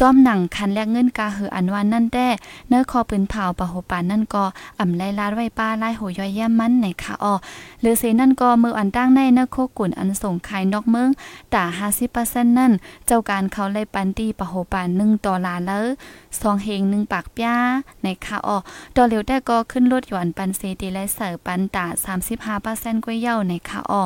[0.00, 2.28] จอมหนังคันแลกเงินกาเหืออันวันนั่นแด้
[2.68, 4.44] เนื้อคอปืนเผาปะโหปานนั่นก็
[4.78, 7.34] อ่ำไล่ลาดไว้ป้าไล่โหย่อยแย่มันในค่ะอ้อ
[7.80, 11.08] หรือเสนั่นก็มืออันตั้งในเนื้อโคกุ่นอันส่งขายนอกเมือง
[11.54, 11.64] ต่า
[12.10, 12.72] 50%นั่น
[13.06, 15.84] เจ้าการเขาไล่ปันตีปะโหปาน1ดอลลาร์แล้ว
[16.40, 17.56] สองเฮงหนึ่งปากป้า
[18.02, 18.56] ในค่ะอ้อ
[18.96, 21.86] ดอเร็วแต่ก็ขึ้นรถหย่อนปันเซตีและเสิร์ปันตา
[22.44, 24.04] 35%กว่าเย้าในค่ะอ้อ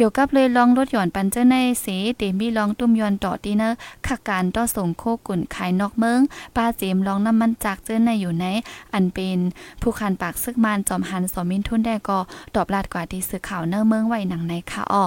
[0.00, 6.20] เกี่ยวกับเลยลองลดหย่อนปันเจอในสีเตมีลองตุ้มยอนต่อตีเนอร์ขักการต่อส่งโคกุ่นขายนอกเมือง
[6.56, 8.46] ป้าเจมลองน้ำมันจากเจอในอยู่ใน
[8.92, 9.38] อันเป็น
[9.82, 12.18] ผู้คันปากซึกมานจอมหันสอมินทุนได้ก็
[12.54, 15.04] ตอบลาดกว่าที่สื่อข่าวเนอร์เมืองไว้หนังในค่ะอ้อ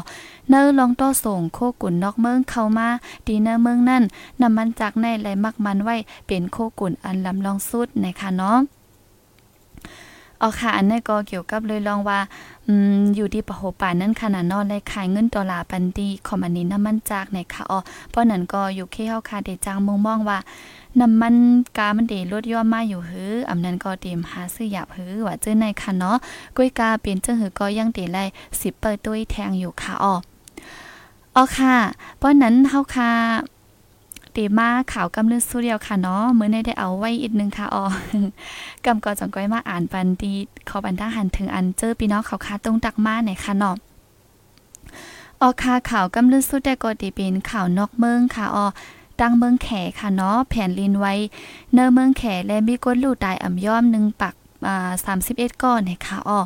[0.49, 2.87] เนอร์ลองต่อส่งโคกุ่นนอกเมืองเข้ามา
[3.27, 4.03] ดีเนอร์เมืองนั่น
[4.41, 5.95] น้ำมันจากในไหลมักมันไว้
[6.27, 8.80] เป็นโคกุ่นอันลำลองสุดในค่ะเนาะ
[10.41, 12.19] เอาค่ะอันนี้ก็เกี่ยวกับเลยลองว่า
[12.67, 20.37] อืมอยู่ที่ปะโหป่านั่นขนาดนอนเลยขายเงินดอลลาร์ปันดีคอมอันนี้น้ำมันจากในค่ะอ๋อเพราะนั้นก็อยู่ที่เฮาค่ะได้จางมองมองว่า
[20.99, 21.35] น้ำมัน
[21.77, 26.17] กามันเดลดย่อมมาอยู่หืออำนั้นก็เตรียมหาซื้อหยาบหือว่าเจอในค่ะเนาะ
[26.57, 28.17] ก้อยกาเป็นเจังหือก็ยังเตไล
[28.49, 30.13] 10เปิดตุ้ยแทงอยู่ค่ะอ๋อ
[31.35, 31.75] อ๋อค่ะ
[32.17, 33.11] เพราะนั้นเฮาค่ะ
[34.35, 37.83] ตีมาข่าวกำลือสุเดียวค่ะเนาะมื้อนี้ได้เอาไว้อีกนึงค่ะอ๋อ
[38.85, 40.33] กำก็จังก้อยมาอ่านปันดี
[40.69, 43.75] ขอบันทาหันถึงอันเจอพี่น้องเขาคาตรงตักมาในค่ะเนาะ
[45.41, 48.65] ออค่ะข่าวกำลือสุดแต่ก็ดีเป็นข่าวนอกเมืองค่ะอ๋อ
[49.19, 51.13] ตั้งเมืองแขค่ะเนาะแผ่นลินไว้
[51.73, 54.33] เนอเมืองแขและมีก้นลู่ตายอ่ำย่อมหนึ่งปัก
[54.67, 54.89] อ่า
[55.25, 56.39] 31ก้อนนะคะอ๋อ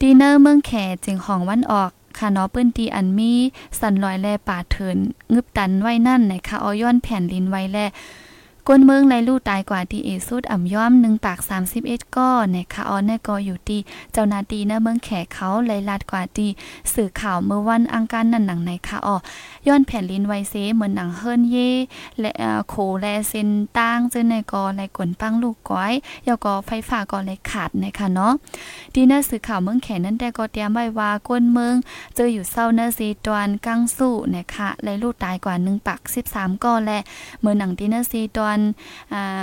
[0.00, 0.72] ดีเนอร์เมืองแข
[1.04, 3.32] จึงของวันออก ค่ะเนาะปื้นตีอันมี
[3.80, 4.96] สันลอยแลป่าเถิน
[5.32, 7.78] งึบตันไว้นั่นนะคะอย้อนแผ่นลินไว้แล
[8.70, 11.38] ก้นเมืองไรลู่ตายกว่าที่เอสุดอ่ำย่อมหนึ่งปาก
[11.76, 13.80] 31ก้อนนะคะออนแน่ก็อยู่ที่
[14.12, 16.46] เจ้านาตีนะเมืองแขกเขาไลลาดกว่าที
[16.94, 19.16] สื่อข่าวเมื่อวันอังคารนั่นหนังในค่ะออ
[19.66, 21.70] ย้อนแผ่นลินไวเซเหมือนหนังเฮิรนเย่
[22.20, 22.30] และ
[22.68, 25.92] โคแลเซนตั้งจึงในกอไลกวนปังลูกก้อย
[26.28, 28.32] ยอกอไฟฟ้าก็เลขาดนะคะเนาะ
[28.94, 31.74] ดีนะสื่อข่าวเมืองแขกนั้นแต่ก็เตรียมไว้ว่าก้นเมือง
[32.14, 36.00] เจออยู่เศร้านะซีตวนกังสู้นะคะแลลูกตายกว่า1ปัก
[36.30, 36.98] 13ก้อนและ
[37.40, 38.57] เมื่อหนังดีนะซีตวน
[39.12, 39.42] อ่า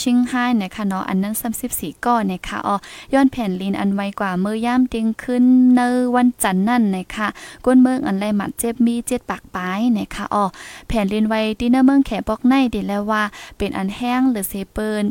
[0.00, 1.34] ชิงไห้นะคะเนาะอันนั้น
[1.68, 2.76] 34ก้อนนะคะอ๋อ
[3.14, 5.80] ย้อนแผ่นลินอันไวกว่าเมื่อย่ามติงขึ้นเน
[6.16, 7.28] วันจันทร์นั่นนะคะ
[7.64, 10.44] ก้นเมืองอันไรหมัดเจ็บมีเจ็ดปากปลายนะคะอ๋อ
[10.88, 13.22] แผ่นลินไวที่เนเมืองแขปอกในดีแล้วว่า
[13.58, 15.04] เป็นอันแห้งหรือเซเปิล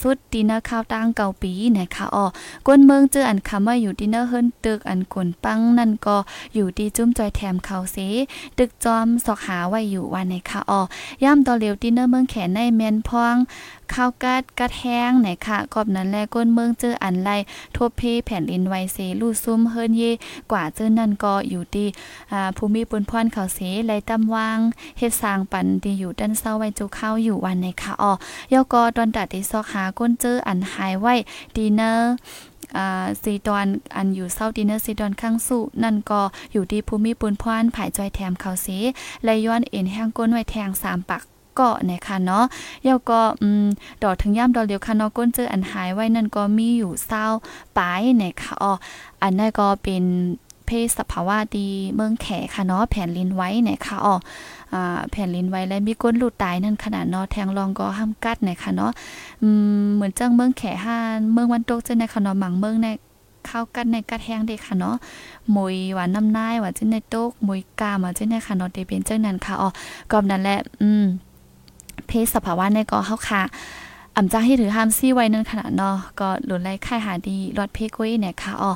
[0.00, 2.26] สุดดีเนข้าวตั้งเก่าปีนะคะอ๋อ
[2.66, 6.16] ก้นเมืองเจออันคำว่าอยู่ดีเนเฮิรนตึกอันกนปังนั่นก็
[6.54, 7.96] อยู่ดีจุ้มจอยแถมเขาเส
[8.58, 10.80] ตึกจอมสอกหาไว้อยู่วันนะคะอ๋อ
[11.24, 13.36] ย่ำต่อเร็วดีเนเมืองแขในแมนพอง
[13.92, 17.30] ข้าวกัดกัดแห้งไหนค่ะกอบนั้นแลก้นเมืองเจออันไร
[17.74, 20.02] ทั่วเพแผ่นดินไวเซลูซุ่มเฮิรนเย
[20.50, 21.88] กว่าเจอนั่นก็อยู่ที่
[22.32, 24.58] อ่าภูมิปุนพรเขาเสไลตำวาง
[24.98, 28.12] เฮ็ดสร้างปันที่อยู่ด้านเศร้าไว้จูเข้าอยู่วันในค่ะอ๋อ
[28.52, 31.14] ยก็ตอนตัดที่ซอกหาก้นเจออันหายไว้
[31.54, 32.12] ดีเนอร์
[32.76, 36.20] อ่าซีตอนอันอยู่เศร้าดินเนอร์ซีตอนข้างสู่นั่นก็
[36.52, 38.66] อยู่ที่ภูมิปุนพรานผายจอยแถมเขาเส
[39.24, 41.22] และย้อนเอ็นแห้งก้นไว้แทงสามปัก
[41.58, 42.44] ก็นะคะเนาะ
[42.84, 43.66] เยาก็อืม
[44.02, 47.26] ดอกถึงย่ำดอกเดียวค่ะเนาะก้นเจออันหายไว้นั่นก็มีอยู่เศร้า
[47.78, 48.72] ปลายนะคะอ๋อ
[49.22, 50.04] อันนั้นก็เป็น
[50.66, 54.14] เพศสภาวะดีเมืองแขค่ะเนาะแผ่นลินไว้นะคะอ๋อ
[55.10, 58.92] แผ่นลินไว้และมีก้นหลุดตายนั่นขนาดเนาะแทงรองก็ห้ามกัดนะคะเนาะ
[59.42, 59.48] อื
[59.82, 62.88] มเหมือนเจังเมืองแขห้านเมืองวันตกเจ้าในค่ะเนาะหมังเมืองใน
[63.46, 64.96] เข้ากันในกระแทงเด็กค่ะเนาะ
[65.56, 69.68] มวยหวานน้ำนายว่าจิ้นในโต๊กมวยกามาจิ้นในค่ะเนาะเดเป็นเจ้านั้นค่ะอ๋อ
[70.10, 71.04] กอบนั้นแหละอืม
[72.08, 73.42] เพศสภาวะในก็เฮาค่ะ
[74.16, 78.70] อำจ้าให้ถือห้ามซี่ไว้นั่นขนาดเนาะก็หลุนไล่ค่ายหาดีรอดเพกุ้ยเนี่ยค่ะอ๋อ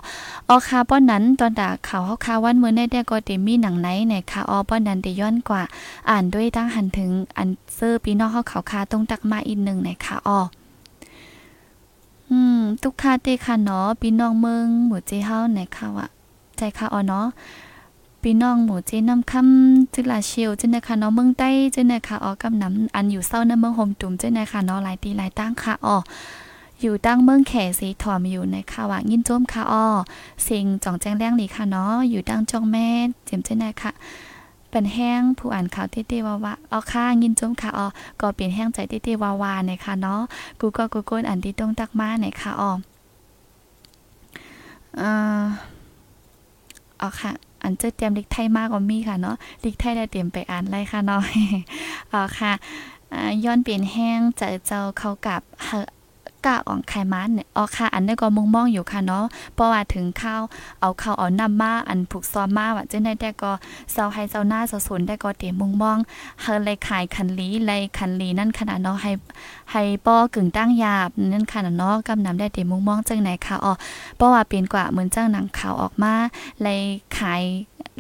[0.49, 5.63] ออค่ะป้อนนั้นตอนดาข่าวเฮาค่ะวันมื้อในได้ก็เตมีหนังไหนเนี่ยค่ะอ๋อป้อนนั้นได้ย้อนกว่า
[6.11, 10.39] อ่านด้วยตั้งหันถึงอันเซอร์ปีนอกเฮาเขาค่ะตรงตักมาอีกนึงเนี่ยค่ะอ๋อ
[12.31, 16.07] อืม ทุกคาเตค่ะเนาะปีน้องเมืองหมู่เจเฮาเนี่ยค่ะว่า
[16.57, 17.27] ใจค่ะอ๋อเนาะ
[18.29, 25.97] พี่น้องหมู่เจน้ำคำจิลาเชียวจินะคะเนาะเมืองใต้จินะคะอ๋อกำน้ำอันอยู่เศร้าในเมืองโฮมตุ่มจินะคะเนาะหลายตีหลายตั้งค่ะอ๋อ
[26.81, 29.87] อยู่ตั้งเมืองแขสีถอมอยู่ในค่ะว่ายินโจมค่ะอ๋อ
[30.47, 32.89] สิงจ่องแจ้งแรงหลีค่ะเนาะอยู่ตั้งจองแม่
[33.27, 33.91] เจ็มจินะคะ
[34.71, 37.87] เป็นแห้งผู้อ่านข่าวเต้ๆว่าว่าอ๋อค่ะยินจมค่ะอ๋อ
[38.21, 40.21] ก็เป็นแห้งใจเต้ๆวาวาเนี่ยค่ะเนาะ
[40.61, 42.71] กูก็กูก้นอันที่ต้องตักมาเนี่ยค่ะอ๋อ
[45.01, 45.13] อ่า
[47.03, 47.33] อ๋อค่ะ
[47.65, 51.23] อันเจอเตรียมลิกไทยมากกว่ามีค่ะเนาะลิกไทยได้เตรียมไปอ่านไลยค่ะเนาะ
[52.13, 52.53] อ๋อค่ะ
[53.45, 55.41] ย้อนเปลี่ยนแห้งจะเจ้าเข้ากับ
[56.47, 60.43] กะอ่องไขมันเนี่ยอ๋อค่ะอันนี้ก็มุงมองอยู่ค่ะเนาะเพราะว่าถึงข้าว
[60.81, 63.53] เอาข้าวเอาน้ำมาอันผูกซ้อมมาว่าจะได้แต่ก็
[63.93, 65.99] เซาให้เซาหน้าเซาสนได้ก็เตมมุงมอง
[66.43, 69.13] เฮาเลยขายคันลีเลยคันลีนั่นขนาดเนาะให้
[69.73, 73.73] ให้ป้อกึ่งตั้งยาบนั่นขนาดเนาะกำนำได้เตมมุงมองจังไหนค่ะอ๋อ
[74.17, 76.15] เพราะว่าเป็นกว่าเหมือนจ้างหนังข่าวออกมา
[76.63, 76.81] เลย
[77.19, 77.43] ขาย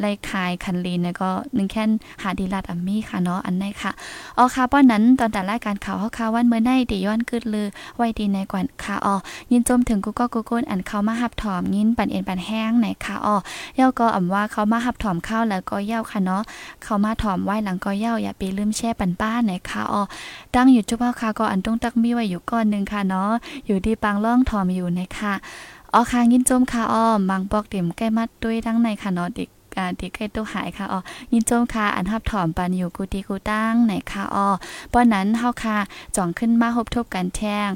[0.01, 1.91] ไล่คายคันลีนเนี่ยก็นึงแค่น
[2.23, 3.93] หาดีลาดอัมมี่ค่ะเนาะอันไหนค่ะ
[4.39, 9.15] อ๋อค่ะป้อนนั้นตอนแต่รายการข่าวเฮาค่ะวันเมื่อในติย้อนกึดลือไว้ดีในกว่าค่ะอ๋อ
[9.51, 13.37] ยินจมถึงกูก็กูก้นอันเขามาหับถอมยินปันเอ็นปันแห้งไหนค่ะอ๋อ
[13.79, 16.43] ย่าก็อ่ำว่าเขามาหับถอมข้าวแล้วก็เย้าค่ะเนาะ
[16.83, 20.03] เขามาถอมไว้หลังก็เย้าอย่าไปลืมแช่ปันป้าไหนค่ะอ๋อ
[20.55, 23.31] ตั้งอยู่จุ๊บเฮาค่ะก็อันต้องตักมีไว้อยู่ก้อนนึงค่ะเนาะ
[23.67, 25.35] อยู่ที่ปางล่องถอมอยู่นะคะ
[25.95, 31.01] อ๋อค่ะยินจมค่ะอ๋อมังปอกเต็มใกล้มัดด้วยทั้งในค่ะเนาะเด็ก การที่ใกล้ตัวหายค่ะอ๋อ
[31.33, 34.49] ยินโจมค่ะอันทับถอมปันอยู่กูตีกูตั้งไหนค่ะอ๋อ
[34.93, 35.79] ป้อนนั้นเฮาค่ะ
[36.17, 37.71] จ่องขึ้นมาพบทบกันแท่ง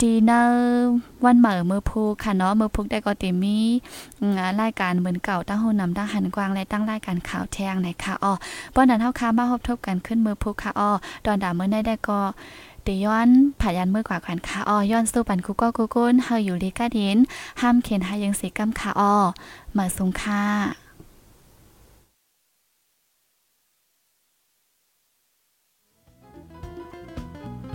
[0.00, 0.90] ดีเนอร์
[1.24, 3.58] วันเหมอมือพูค่ะเนาะมือพุกได้ก็ติมี
[4.60, 8.32] รายการเหมือนเก่าตั้งหูนำตั้งหันกวางและตั้งรายการข่าวแทงนะคะอ้อ
[8.74, 10.90] ป้อนนั้นเฮาค้ามาพบทบกันขึ้นมือพุกค่ะอ้อ
[11.24, 12.20] ดอนดาเมื่อได้ได้ก็
[12.84, 13.28] เดย้อน
[13.60, 17.18] ผ่ายันมือกว่าขวัญค่ะอ้อย้อนสู้ปันคุกก็กุกุนเฮาอยู่ลีกาดิน
[17.60, 19.14] ห้ามเขียนหายังสีกำค่ะอ้อ
[19.76, 20.83] มาสุงค่ะ